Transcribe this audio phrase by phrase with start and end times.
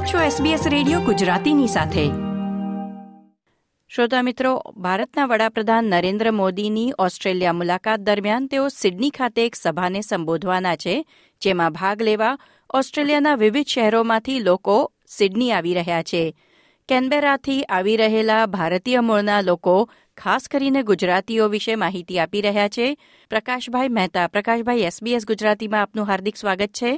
[0.00, 2.04] આપ છો SBS radio ગુજરાતીની સાથે.
[3.94, 10.76] શ્રોતા મિત્રો ભારતના વડાપ્રધાન નરેન્દ્ર મોદીની ઓસ્ટ્રેલિયા મુલાકાત દરમિયાન તેઓ સિડની ખાતે એક સભાને સંબોધવાના
[10.76, 11.06] છે
[11.40, 12.38] જેમાં ભાગ લેવા
[12.74, 16.34] ઓસ્ટ્રેલિયાના વિવિધ શહેરોમાંથી લોકો સિડની આવી રહ્યા છે.
[16.88, 22.96] કેનબેરાથી આવી રહેલા ભારતીય મૂળના લોકો ખાસ કરીને ગુજરાતીઓ વિશે માહિતી આપી રહ્યા છે.
[23.30, 26.96] પ્રકાશભાઈ મહેતા પ્રકાશભાઈ એસબીએસ ગુજરાતીમાં આપનું હાર્દિક સ્વાગત છે.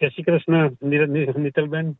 [0.00, 0.70] જય શ્રી કૃષ્ણ
[1.40, 1.96] નીતલબેન.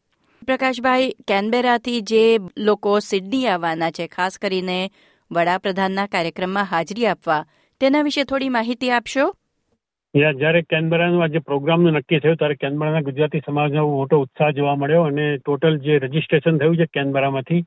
[0.47, 4.91] પ્રકાશભાઈ કેનબેરાથી જે લોકો સિડની આવવાના છે, ખાસ કરીને
[5.31, 7.45] વડાપ્રધાનના કાર્યક્રમમાં હાજરી આપવા,
[7.81, 9.35] તેના વિશે થોડી માહિતી આપશો?
[10.15, 15.37] જ્યારે કેનબેરાનું આજે પ્રોગ્રામનું નક્કી થયું, ત્યારે કેનબેરાના ગુજરાતી સમાજનો મોટો ઉત્સાહ જોવા મળ્યો અને
[15.37, 17.65] ટોટલ જે રજીસ્ટ્રેશન થયું છે કેનબેરામાંથી,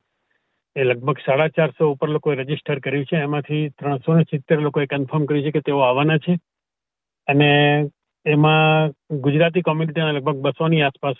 [0.76, 3.16] એ લગભગ સાડા ચારસો ઉપર લોકોએ રજિસ્ટર કર્યું છે.
[3.16, 6.38] એમાંથી ત્રણસો ને સિત્તેર લોકોએ કન્ફર્મ કર્યું છે કે તેઓ આવવાના છે.
[7.26, 7.50] અને
[8.26, 11.16] એમાં ગુજરાતી કોમ્યુનિટીના લગભગ બસોની આસપાસ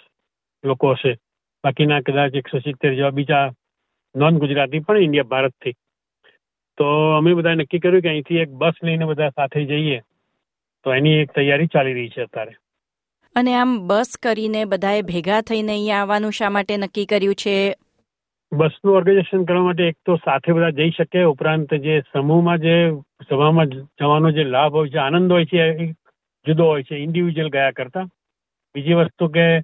[0.65, 1.19] લોકો હશે.
[1.65, 3.53] બાકીના કદાચ એકસો સિત્તેર જેવા બીજા
[4.17, 5.73] નોન ગુજરાતી પણ ઇન્ડિયા ભારતથી.
[6.77, 10.01] તો અમે બધા નક્કી કર્યું કે અહીંથી એક બસ લઈને બધા સાથે જઈએ.
[10.85, 12.53] તો એની એક તૈયારી ચાલી રહી છે અત્યારે.
[13.35, 17.75] અને આમ બસ કરીને બધાએ ભેગા થઈને અહીંયા આવવાનું શા માટે નક્કી કર્યું છે?
[18.53, 22.93] બસનું ઓર્ગેનાઇઝેશન કરવા માટે એક તો સાથે બધા જઈ શકે ઉપરાંત જે સમૂહમાં જે
[23.29, 25.93] સભામાં જવાનો જે લાભ હોય છે આનંદ હોય છે
[26.47, 28.05] જુદો હોય છે ઇન્ડિવિજ્યુઅલ ગયા કરતા.
[28.75, 29.61] બીજી વસ્તુ કે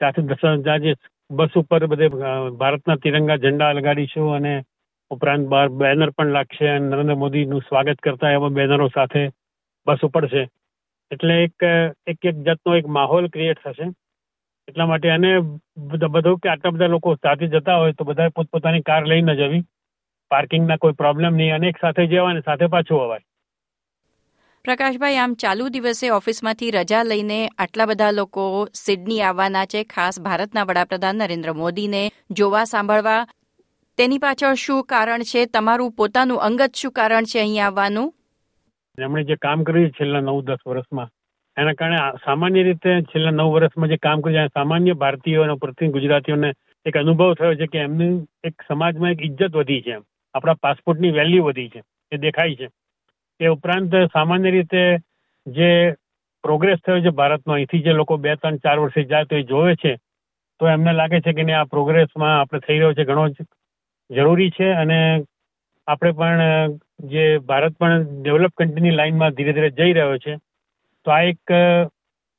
[0.00, 0.94] દસ જે
[1.32, 2.08] બસ ઉપર બધે
[2.58, 4.54] ભારતના તિરંગા ઝંડા લગાડીશું અને
[5.10, 9.22] ઉપરાંત બહાર બેનર પણ લાગશે અને નરેન્દ્ર મોદીનું સ્વાગત કરતા એવા બેનરો સાથે
[9.86, 10.42] બસ ઉપડશે
[11.10, 11.66] એટલે એક
[12.06, 13.88] એક એક જાતનો એક માહોલ ક્રિએટ થશે.
[14.68, 15.30] એટલા માટે અને
[16.14, 19.62] બધું કે આટલા બધા લોકો સાથે જતા હોય તો બધા પોતપોતાની કાર લઈને જવી
[20.30, 21.54] પાર્કિંગના કોઈ પ્રોબ્લેમ નહીં.
[21.54, 23.24] અને એક સાથે જવાય ને સાથે પાછું અવાય.
[24.64, 28.42] પ્રકાશભાઈ, આમ ચાલુ દિવસે ઓફિસમાંથી રજા લઈને આટલા બધા લોકો
[28.80, 29.80] સિડની આવવાના છે.
[29.84, 33.22] ખાસ ભારતના વડાપ્રધાન નરેન્દ્ર મોદીને જોવા સાંભળવા.
[33.98, 35.40] તેની પાછળ શું કારણ છે?
[35.46, 38.12] તમારું પોતાનું અંગત શું કારણ છે અહીં આવવાનું?
[38.98, 41.10] એમણે જે કામ કર્યું છેલ્લા નવ દસ વર્ષમાં,
[41.56, 46.52] એના કારણે સામાન્ય રીતે છેલ્લા નવ વર્ષમાં જે કામ કર્યું સામાન્ય ભારતીયો પ્રતિ ગુજરાતીઓને
[46.86, 51.48] એક અનુભવ થયો છે કે એમની એક સમાજમાં એક ઇજ્જત વધી છે આપણા પાસપોર્ટની વેલ્યુ
[51.48, 52.68] વધી છે, એ દેખાય છે.
[53.42, 54.82] એ ઉપરાંત સામાન્ય રીતે
[55.46, 55.70] જે
[56.44, 59.74] પ્રોગ્રેસ થયો છે ભારતનો, અહીંથી જે લોકો બે, ત્રણ, ચાર વર્ષે જાય તો એ જોવે
[59.76, 59.92] છે,
[60.60, 63.24] તો એમને લાગે છે કે આ પ્રોગ્રેસમાં આપણે થઈ રહ્યો છે ઘણો
[64.10, 64.98] જરૂરી છે અને
[65.88, 66.78] આપણે પણ,
[67.12, 70.38] જે ભારત પણ ડેવલપ કન્ટ્રીની લાઇનમાં ધીરે ધીરે જઈ રહ્યો છે,
[71.06, 71.42] તો આ એક,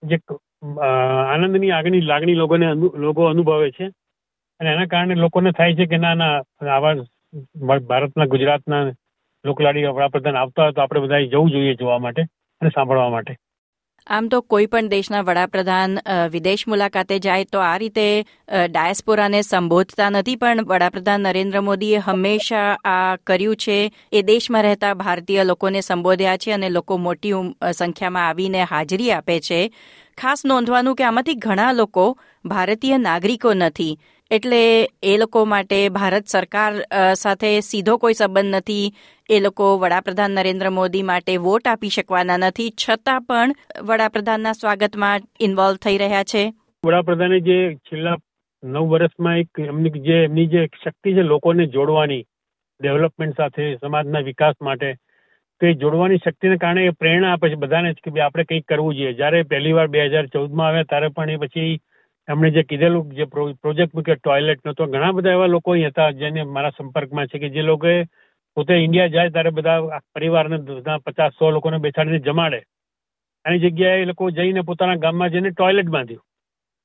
[0.04, 0.18] જે
[1.28, 3.86] આનંદની આગળની લાગણી લોકોને લોકો અનુભવે છે
[4.60, 6.96] અને એના કારણે લોકોને થાય છે કે ના ના, આવા
[7.90, 8.84] ભારતના, ગુજરાતના
[9.44, 12.22] લોકલાડી વડાપ્રધાન આવતા હોય તો આપણે બધા જવું જોઈએ જોવા માટે
[12.62, 13.34] અને સાંભળવા માટે.
[14.08, 15.92] આમ તો કોઈ પણ દેશના વડાપ્રધાન
[16.32, 18.06] વિદેશ મુલાકાતે જાય તો આ રીતે
[18.70, 23.78] ડાયસ્પોરાને સંબોધતા નથી, પણ વડાપ્રધાન નરેન્દ્ર મોદીએ હંમેશા આ કર્યું છે.
[24.12, 27.34] એ દેશમાં રહેતા ભારતીય લોકોને સંબોધ્યા છે અને લોકો મોટી
[27.74, 29.62] સંખ્યામાં આવીને હાજરી આપે છે.
[30.18, 32.06] ખાસ નોંધવાનું કે આમાંથી ઘણા લોકો
[32.46, 33.98] ભારતીય નાગરિકો નથી.
[34.32, 34.62] એટલે
[35.04, 36.72] એ લોકો માટે ભારત સરકાર
[37.14, 38.94] સાથે સીધો કોઈ સંબંધ નથી.
[39.30, 42.74] એ લોકો વડાપ્રધાન નરેન્દ્ર મોદી માટે વોટ આપી શકવાના નથી.
[42.84, 46.44] છતાં પણ વડાપ્રધાનના સ્વાગતમાં ઇન્વોલ્વ થઈ રહ્યા છે.
[46.84, 48.18] વડાપ્રધાને જે છેલ્લા
[48.64, 52.24] નવ વર્ષમાં એક એમની જે એમની જે શક્તિ છે લોકોને જોડવાની,
[52.80, 54.90] ડેવલપમેન્ટ સાથે, સમાજના વિકાસ માટે
[55.62, 58.96] તો એ જોડવાની શક્તિને કારણે એ પ્રેરણા આપે છે બધાને કે ભાઈ આપણે કંઈક કરવું
[58.96, 59.14] જોઈએ.
[59.14, 61.80] જ્યારે પહેલી વાર બે હજાર ચૌદમાં આવ્યા ત્યારે પણ એ પછી
[62.28, 63.26] એમણે જે કીધેલું જે
[63.62, 67.62] પ્રોજેક્ટ મૂક્યો ટોયલેટનો તો ઘણા બધા એવા લોકો હતા જેને મારા સંપર્કમાં છે કે જે
[67.62, 67.98] લોકોએ
[68.58, 70.58] પોતે ઇન્ડિયા જાય ત્યારે બધા પરિવારને
[71.06, 72.60] પચાસ સો લોકોને બેસાડીને જમાડે.
[73.46, 76.24] એની જગ્યાએ એ લોકો જઈને પોતાના ગામમાં જઈને ટોયલેટ બાંધ્યું.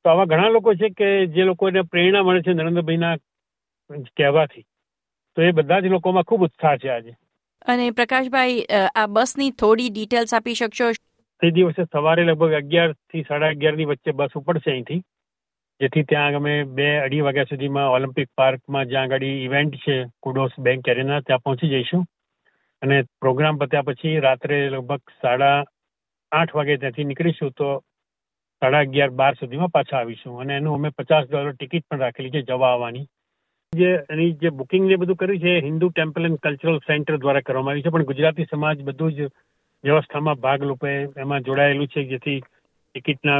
[0.04, 3.16] તો આવા ઘણા લોકો છે કે જે લોકોને પ્રેરણા મળે છે નરેન્દ્રભાઈના
[4.16, 4.64] કહેવાથી.
[5.36, 7.12] તો એ બધા જ લોકોમાં ખૂબ ઉત્સાહ છે આજે.
[7.66, 8.64] અને પ્રકાશભાઈ
[8.94, 10.90] આ બસની થોડી ડિટેલ્સ આપી શકશો?
[11.42, 15.00] તે દિવસે સવારે લગભગ અગિયારથી સાડા અગિયારની વચ્ચે બસ ઉપડશે અહીંથી.
[15.80, 20.88] જેથી ત્યાં અમે બે અઢી વાગ્યા સુધીમાં ઓલિમ્પિક પાર્કમાં જ્યાં આગળ ઇવેન્ટ છે, કુડોસ બેંક
[20.88, 22.06] એરેના, ત્યાં પહોંચી જઈશું.
[22.82, 25.64] અને પ્રોગ્રામ પત્યા પછી રાત્રે લગભગ સાડા
[26.32, 27.68] આઠ વાગે ત્યાંથી નીકળીશું તો
[28.62, 30.40] સાડા અગિયાર બાર સુધીમાં પાછા આવીશું.
[30.40, 33.06] અને એનું અમે પચાસ ડોલર ટિકિટ પણ રાખેલી છે જવા આવવાની.
[33.72, 37.72] જે એની જે બુકિંગ ને બધું કર્યું છે Hindu temple and cultural centre દ્વારા કરવામાં
[37.72, 37.90] આવ્યું છે.
[37.90, 39.28] પણ ગુજરાતી સમાજ બધું જ
[39.84, 40.88] વ્યવસ્થામાં ભાગ રૂપે
[41.24, 43.38] એમાં જોડાયેલું છે, જેથી ટિકિટના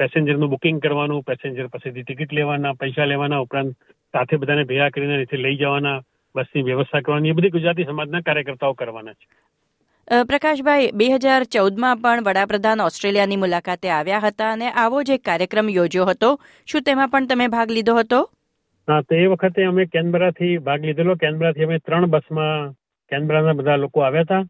[0.00, 3.72] પેસેન્જરનું બુકિંગ કરવાનું પેસેન્જર પાસેથી ટિકિટ લેવાના, પૈસા લેવાના, ઉપરાંત
[4.12, 6.00] સાથે બધાને ભેગા કરીને અહીંથી લઈ જવાના,
[6.34, 9.26] બસની વ્યવસ્થા કરવાની, એ બધી ગુજરાતી સમાજના કાર્યકર્તાઓ કરવાના છે.
[10.24, 15.68] પ્રકાશભાઈ, બે હજાર ચૌદમાં પણ વડાપ્રધાન ઓસ્ટ્રેલિયાની મુલાકાતે આવ્યા હતા અને આવો જ એક કાર્યક્રમ
[15.70, 16.30] યોજ્યો હતો.
[16.66, 18.20] શું તેમાં પણ તમે ભાગ લીધો હતો?
[18.90, 21.14] હા તો એ વખતે અમે કેનબરાથી ભાગ લીધેલો.
[21.14, 22.72] કેનબરાથી અમે ત્રણ બસમાં
[23.12, 24.40] કેનબરાના બધા લોકો આવ્યા હતા.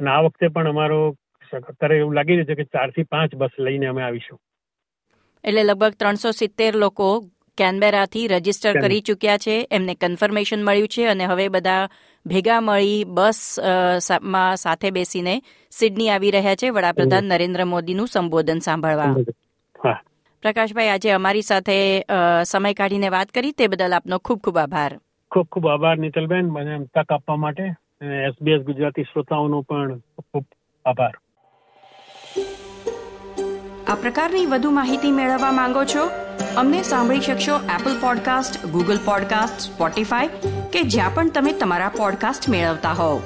[0.00, 0.98] અને આ વખતે પણ અમારો
[1.52, 4.38] અત્યારે એવું લાગી રહ્યું છે કે ચારથી પાંચ બસ લઈને અમે આવીશું.
[5.44, 7.08] એટલે લગભગ ત્રણસો સિત્તેર લોકો
[7.58, 9.68] કેનબેરાથી રજિસ્ટર કરી ચૂક્યા છે.
[9.70, 11.88] એમને કન્ફર્મેશન મળ્યું છે અને હવે બધા
[12.26, 15.34] ભેગા મળી બસમાં સાથે બેસીને
[15.70, 16.70] સિડની આવી રહ્યા છે.
[16.70, 19.14] વડાપ્રધાન નરેન્દ્ર મોદીનું સંબોધન સાંભળવા.
[20.46, 21.76] પ્રકાશભાઈ આજે અમારી સાથે
[22.44, 23.52] સમય કાઢીને વાત કરી.
[23.52, 24.92] તે બદલ આપનો ખૂબ ખૂબ આભાર.
[25.30, 26.50] ખૂબ ખૂબ આભાર નીતલબેન.
[26.56, 27.68] મને તક આપવા માટે
[28.26, 30.44] એસબીએસ ગુજરાતી શ્રોતાઓનો પણ ખૂબ
[30.84, 31.14] આભાર.
[33.88, 36.04] આ પ્રકારની વધુ માહિતી મેળવવા માંગો છો?
[36.56, 42.94] અમને સાંભળી શકશો Apple podcast Google podcast Spotify કે જ્યાં પણ તમે તમારા પોડકાસ્ટ મેળવતા
[43.02, 43.18] હોવ.